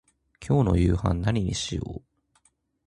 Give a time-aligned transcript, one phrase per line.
[0.43, 2.01] 今日の夕飯何にしよう。